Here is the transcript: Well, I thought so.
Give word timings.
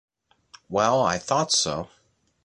Well, 0.67 1.03
I 1.05 1.19
thought 1.19 1.51
so. 1.51 1.89